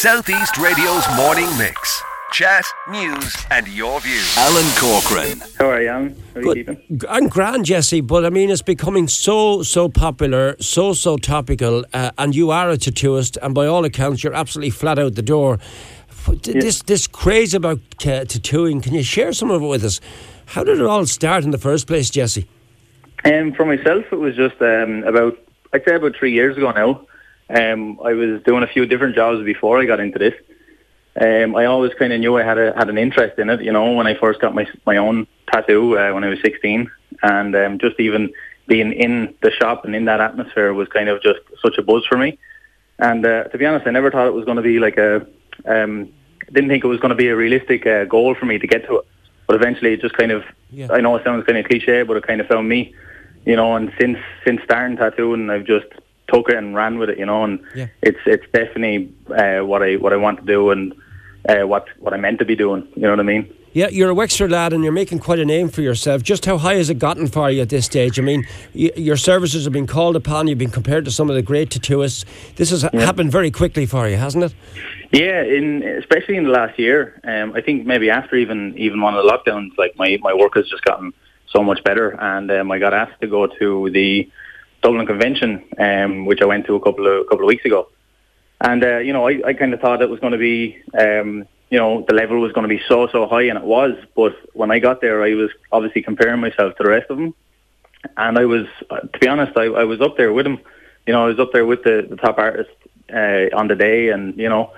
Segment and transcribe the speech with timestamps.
[0.00, 2.02] Southeast Radio's morning mix.
[2.32, 4.34] Chat, news, and your views.
[4.38, 5.42] Alan Corcoran.
[5.58, 6.22] How are you, Alan?
[6.32, 6.96] How are you keeping?
[6.96, 7.10] Good.
[7.10, 12.12] I'm grand, Jesse, but I mean, it's becoming so, so popular, so, so topical, uh,
[12.16, 15.58] and you are a tattooist, and by all accounts, you're absolutely flat out the door.
[16.08, 19.84] F- d- This, this craze about uh, tattooing, can you share some of it with
[19.84, 20.00] us?
[20.46, 22.48] How did it all start in the first place, Jesse?
[23.26, 25.36] Um, for myself, it was just um, about,
[25.74, 27.06] I'd say about three years ago now.
[27.50, 30.34] Um, I was doing a few different jobs before I got into this.
[31.20, 33.62] Um, I always kind of knew I had a, had an interest in it.
[33.62, 36.90] You know, when I first got my my own tattoo uh, when I was 16,
[37.22, 38.32] and um, just even
[38.68, 42.06] being in the shop and in that atmosphere was kind of just such a buzz
[42.06, 42.38] for me.
[43.00, 45.26] And uh, to be honest, I never thought it was going to be like a.
[45.66, 46.12] Um,
[46.52, 48.86] didn't think it was going to be a realistic uh, goal for me to get
[48.86, 49.06] to it.
[49.46, 50.44] But eventually, it just kind of.
[50.70, 50.88] Yeah.
[50.90, 52.94] I know it sounds kind of cliche, but it kind of found me.
[53.44, 55.88] You know, and since since starting tattooing, I've just
[56.32, 57.18] took it and ran with it.
[57.18, 57.86] You know, and Yeah.
[58.02, 60.92] it's it's definitely uh, what I what I want to do and
[61.48, 62.86] uh, what what I meant to be doing.
[62.96, 63.52] You know what I mean?
[63.72, 66.24] Yeah, you're a Wexford lad and you're making quite a name for yourself.
[66.24, 68.18] Just how high has it gotten for you at this stage?
[68.18, 71.36] I mean, y- your services have been called upon, you've been compared to some of
[71.36, 72.24] the great tattooists.
[72.56, 74.54] This has happened very quickly for you, hasn't it?
[75.12, 77.20] Yeah, in especially in the last year.
[77.22, 80.54] Um, I think maybe after even even one of the lockdowns, like my my work
[80.56, 81.12] has just gotten
[81.54, 84.28] so much better, and um, I got asked to go to the
[84.82, 87.88] Dublin Convention, um, which I went to a couple of couple of weeks ago.
[88.60, 91.46] And uh, you know, I, I kind of thought it was going to be, um,
[91.70, 93.92] you know, the level was going to be so so high, and it was.
[94.14, 97.34] But when I got there, I was obviously comparing myself to the rest of them,
[98.16, 100.58] and I was, uh, to be honest, I, I was up there with them.
[101.06, 102.70] You know, I was up there with the, the top artist
[103.12, 104.72] uh, on the day, and you know,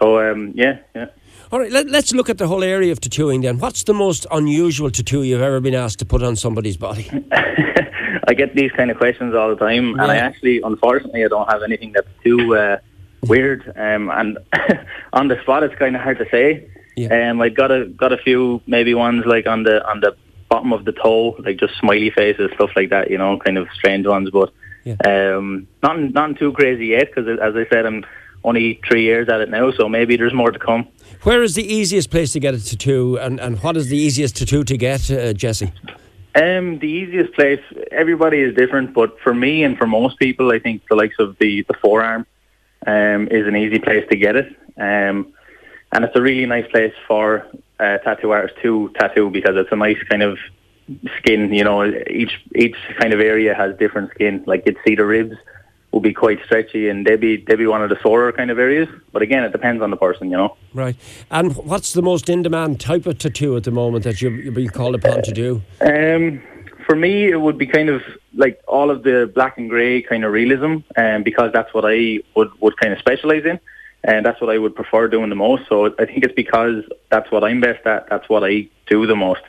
[0.00, 1.06] so um, yeah, yeah.
[1.52, 3.58] All right, let, let's look at the whole area of tattooing then.
[3.58, 7.10] What's the most unusual tattoo you've ever been asked to put on somebody's body?
[8.30, 11.50] I get these kind of questions all the time, and I actually, unfortunately, I don't
[11.50, 12.76] have anything that's too uh,
[13.22, 13.60] weird.
[13.76, 14.38] Um, and
[15.12, 16.70] on the spot, it's kind of hard to say.
[16.96, 17.30] Yeah.
[17.30, 20.14] Um, I got a got a few maybe ones like on the on the
[20.48, 23.10] bottom of the toe, like just smiley faces, stuff like that.
[23.10, 24.52] You know, kind of strange ones, but
[24.84, 24.96] Yeah.
[25.12, 27.08] um, nothing nothing too crazy yet.
[27.12, 28.04] Because as I said, I'm
[28.44, 30.86] only three years at it now, so maybe there's more to come.
[31.24, 34.36] Where is the easiest place to get a tattoo, and, and what is the easiest
[34.36, 35.72] tattoo to get, uh, Jesse?
[36.34, 37.60] Um, the easiest place,
[37.90, 41.36] everybody is different, but for me and for most people, I think the likes of
[41.38, 42.24] the, the forearm
[42.86, 44.46] um, is an easy place to get it.
[44.76, 45.34] Um,
[45.92, 47.46] and it's a really nice place for
[47.80, 50.38] uh, tattoo artists to tattoo because it's a nice kind of
[51.18, 54.44] skin, you know, each each kind of area has different skin.
[54.46, 55.36] Like you'd see the ribs
[55.92, 58.58] will be quite stretchy and they'd be, they'd be one of the sorer kind of
[58.58, 58.88] areas.
[59.12, 60.56] But again, it depends on the person, you know.
[60.72, 60.96] Right.
[61.30, 64.52] And what's the most in demand type of tattoo at the moment that you're, you're
[64.52, 65.62] being called upon to do?
[65.80, 66.42] Um,
[66.86, 68.02] for me, it would be kind of
[68.34, 72.20] like all of the black and grey kind of realism, um, because that's what I
[72.34, 73.58] would, would kind of specialise in,
[74.04, 75.68] and that's what I would prefer doing the most.
[75.68, 78.08] So I think it's because that's what I'm best at.
[78.08, 79.42] That's what I do the most,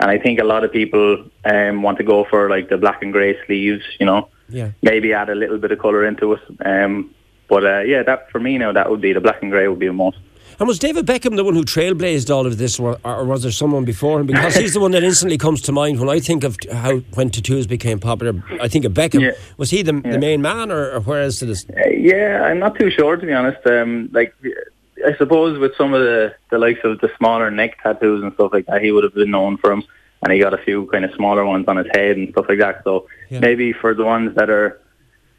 [0.00, 3.02] and I think a lot of people um, want to go for like the black
[3.02, 4.70] and grey sleeves, you know, Yeah.
[4.82, 6.40] maybe add a little bit of colour into it.
[6.64, 7.10] Um,
[7.48, 9.78] but uh, yeah, that for me now, that would be the black and grey would
[9.78, 10.18] be the most.
[10.60, 13.50] And was David Beckham the one who trailblazed all of this, or, or was there
[13.50, 14.26] someone before him?
[14.28, 17.30] Because he's the one that instantly comes to mind when I think of how when
[17.30, 18.40] tattoos became popular.
[18.60, 19.20] I think of Beckham.
[19.20, 19.32] Yeah.
[19.56, 20.12] Was he the, Yeah.
[20.12, 21.66] the main man, or, or where is this?
[21.68, 23.66] Uh, yeah, I'm not too sure to be honest.
[23.66, 24.32] Um, like,
[25.04, 28.52] I suppose with some of the the likes of the smaller neck tattoos and stuff
[28.52, 29.82] like that, he would have been known for them,
[30.24, 32.58] and he got a few kind of smaller ones on his head and stuff like
[32.58, 32.82] that.
[32.84, 33.40] So Yeah.
[33.40, 34.80] maybe for the ones that are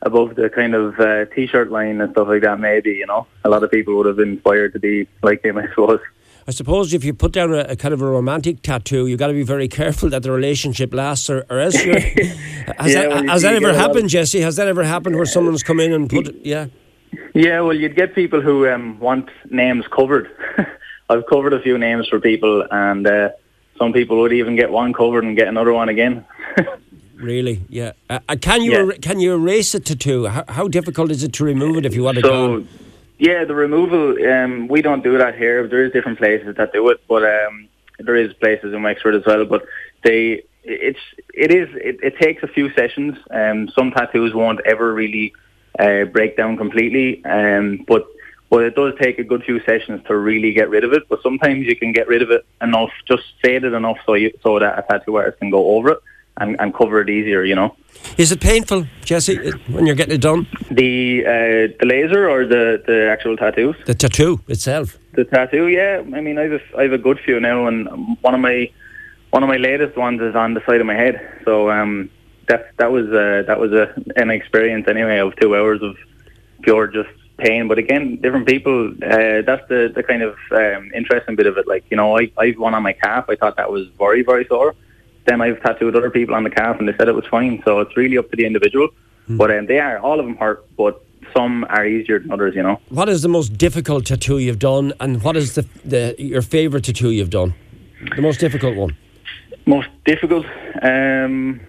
[0.03, 3.50] above the kind of uh, t-shirt line and stuff like that, maybe you know, a
[3.50, 6.00] lot of people would have been inspired to be like him, I suppose.
[6.47, 9.28] I suppose if you put down a, a kind of a romantic tattoo, you've got
[9.28, 12.00] to be very careful that the relationship lasts, or, or else you're.
[12.00, 12.13] has
[12.94, 14.41] Yeah, that, well, has that ever get a lot happened, of- Jesse?
[14.41, 16.35] Has that ever happened where someone's come in and put.
[16.46, 16.67] Yeah.
[17.34, 20.29] Yeah, well, you'd get people who um, want names covered.
[21.09, 23.29] I've covered a few names for people, and uh,
[23.77, 26.25] some people would even get one covered and get another one again.
[27.17, 27.93] Really, yeah.
[28.09, 28.85] Uh, uh, can you Yeah.
[28.87, 30.25] er- can you erase a tattoo?
[30.27, 32.59] How, how difficult is it to remove it if you want to go?
[32.59, 32.67] So,
[33.17, 35.66] yeah, the removal, um, we don't do that here.
[35.66, 37.69] There is different places that do it, but um,
[37.99, 39.45] there is places in Wexford as well.
[39.45, 39.66] But
[40.03, 40.99] they, it's,
[41.33, 43.17] it is, it, it takes a few sessions.
[43.31, 45.33] Um, some tattoos won't ever really
[45.79, 48.05] uh, break down completely, um, but
[48.49, 51.03] but it does take a good few sessions to really get rid of it.
[51.09, 54.31] But sometimes you can get rid of it enough, just fade it enough so you,
[54.43, 55.99] so that a tattoo artist can go over it
[56.37, 57.43] and, and cover it easier.
[57.43, 57.75] You know.
[58.17, 60.47] Is it painful, Jesse, when you're getting it done?
[60.69, 63.75] The uh, the laser or the, the actual tattoos?
[63.85, 64.97] The tattoo itself.
[65.13, 66.01] The tattoo, yeah.
[66.13, 68.69] I mean, I've a, I've a good few now, and one of my
[69.31, 71.19] one of my latest ones is on the side of my head.
[71.45, 72.09] So um,
[72.47, 75.97] that that was uh, that was a, an experience anyway of two hours of
[76.61, 77.67] pure just pain.
[77.67, 78.90] But again, different people.
[78.91, 81.67] Uh, that's the the kind of um, interesting bit of it.
[81.67, 83.26] Like you know, I I've one on my calf.
[83.29, 84.76] I thought that was very very sore.
[85.26, 87.61] Then I've tattooed other people on the calf, and they said it was fine.
[87.66, 88.90] So it's really up to the individual.
[89.29, 89.37] Mm.
[89.37, 91.03] But um, they are all of them hurt, but
[91.35, 92.55] some are easier than others.
[92.55, 92.79] You know.
[92.90, 96.85] What is the most difficult tattoo you've done, and what is the, the your favourite
[96.85, 97.53] tattoo you've done?
[98.16, 98.96] The most difficult one.
[99.66, 100.46] Most difficult.
[100.81, 101.59] Um,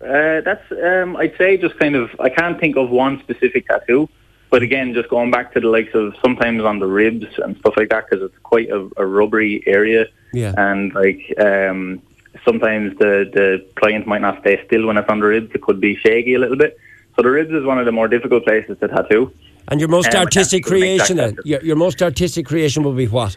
[0.00, 4.08] uh, that's um, I'd say just kind of I can't think of one specific tattoo,
[4.50, 7.74] but again, just going back to the likes of sometimes on the ribs and stuff
[7.76, 10.54] like that because it's quite a, a, rubbery area, yeah.
[10.56, 12.00] and like um,
[12.44, 15.50] sometimes the the client might not stay still when it's on the ribs.
[15.54, 16.78] It could be shaky a little bit.
[17.16, 19.32] So the ribs is one of the more difficult places to tattoo.
[19.68, 21.36] And your most um, artistic creation, then?
[21.44, 23.36] Your, your most artistic creation will be what?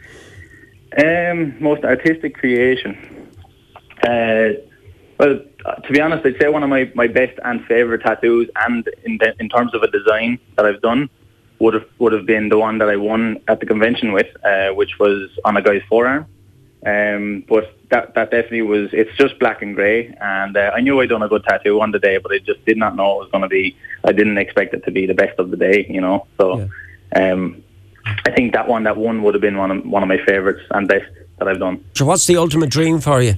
[1.03, 3.31] Um, most artistic creation.
[4.03, 4.49] Uh,
[5.19, 5.39] well,
[5.85, 9.19] to be honest, I'd say one of my, my best and favourite tattoos, and in
[9.39, 11.09] in terms of a design that I've done,
[11.59, 14.69] would have would have been the one that I won at the convention with, uh,
[14.69, 16.25] which was on a guy's forearm.
[16.85, 18.89] Um, but that that definitely was.
[18.93, 21.91] It's just black and grey, and uh, I knew I'd done a good tattoo on
[21.91, 23.75] the day, but I just did not know it was going to be.
[24.05, 26.25] I didn't expect it to be the best of the day, you know.
[26.37, 26.69] So,
[27.11, 27.33] yeah.
[27.33, 27.61] um,
[28.25, 30.61] I think that one, that one would have been one of one of my favourites
[30.71, 31.83] and best that I've done.
[31.95, 33.35] So, what's the ultimate dream for you?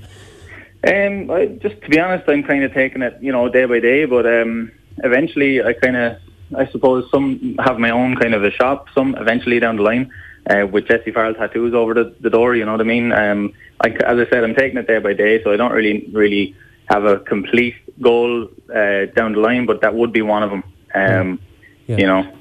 [0.87, 3.79] Um, I, just to be honest, I'm kind of taking it, you know, day by
[3.79, 4.05] day.
[4.05, 4.71] But um,
[5.03, 6.17] eventually, I kind of,
[6.57, 8.87] I suppose, some have my own kind of a shop.
[8.93, 10.11] Some eventually down the line,
[10.49, 12.55] uh, with Jesse Farrell tattoos over the, the door.
[12.55, 13.11] You know what I mean?
[13.11, 16.09] Um, I, as I said, I'm taking it day by day, so I don't really,
[16.13, 16.55] really
[16.85, 19.65] have a complete goal uh, down the line.
[19.65, 20.63] But that would be one of them.
[20.93, 21.39] Um,
[21.87, 21.97] yeah.
[21.97, 22.31] You know.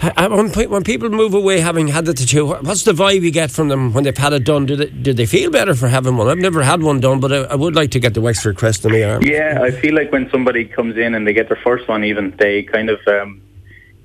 [0.00, 3.92] When people move away having had the tattoo, what's the vibe you get from them
[3.92, 4.66] when they've had it done?
[4.66, 6.28] Do they, do they feel better for having one?
[6.28, 8.84] I've never had one done, but I, I would like to get the Wexford crest
[8.84, 9.22] on the arm.
[9.22, 12.34] Yeah, I feel like when somebody comes in and they get their first one, even
[12.38, 13.40] they kind of um,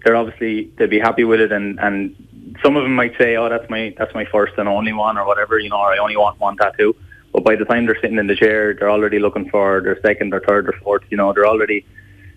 [0.04, 2.16] they're obviously they'll be happy with it, and and
[2.62, 5.26] some of them might say, oh, that's my that's my first and only one, or
[5.26, 6.96] whatever, you know, or I only want one tattoo.
[7.32, 10.34] But by the time they're sitting in the chair, they're already looking for their second
[10.34, 11.04] or third or fourth.
[11.10, 11.86] You know, they're already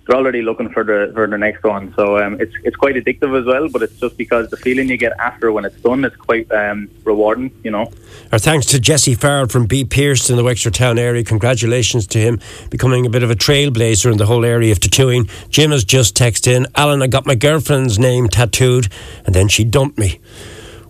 [0.07, 1.93] they're already looking for the for the next one.
[1.95, 3.69] So um, it's it's quite addictive as well.
[3.69, 6.89] But it's just because the feeling you get after when it's done, it's quite um,
[7.05, 7.51] rewarding.
[7.65, 7.93] You know.
[8.33, 11.25] Our thanks to Jesse Farrell from B Pearse in the Wexford Town area.
[11.25, 15.29] Congratulations to him becoming a bit of a trailblazer in the whole area of tattooing.
[15.49, 18.89] Jim has just texted in, Alan, I got my girlfriend's name tattooed,
[19.25, 20.21] and then she dumped me.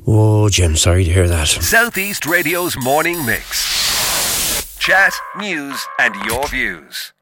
[0.07, 1.49] Oh, Jim, sorry to hear that.
[1.49, 4.79] Southeast Radio's morning mix.
[4.79, 7.13] Chat, news, and your views.